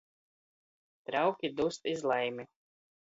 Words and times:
Trauki 1.09 1.53
duzt 1.61 1.93
iz 1.93 1.99
laimi! 2.13 2.49